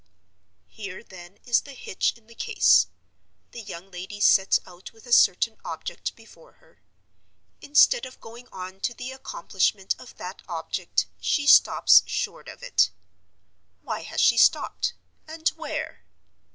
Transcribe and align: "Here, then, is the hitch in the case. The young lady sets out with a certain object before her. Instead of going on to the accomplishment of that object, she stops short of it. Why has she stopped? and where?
"Here, 0.67 1.03
then, 1.03 1.37
is 1.45 1.61
the 1.61 1.73
hitch 1.75 2.17
in 2.17 2.25
the 2.25 2.33
case. 2.33 2.87
The 3.51 3.61
young 3.61 3.91
lady 3.91 4.19
sets 4.19 4.59
out 4.65 4.91
with 4.93 5.05
a 5.05 5.11
certain 5.13 5.57
object 5.63 6.15
before 6.15 6.53
her. 6.53 6.81
Instead 7.61 8.07
of 8.07 8.19
going 8.19 8.47
on 8.51 8.79
to 8.79 8.95
the 8.95 9.11
accomplishment 9.11 9.93
of 9.99 10.15
that 10.17 10.41
object, 10.49 11.05
she 11.19 11.45
stops 11.45 12.01
short 12.07 12.47
of 12.49 12.63
it. 12.63 12.89
Why 13.83 14.01
has 14.01 14.19
she 14.21 14.37
stopped? 14.37 14.93
and 15.27 15.47
where? 15.49 16.03